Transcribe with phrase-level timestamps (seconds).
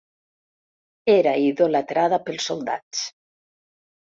[1.15, 3.07] Era idolatrada pels soldats.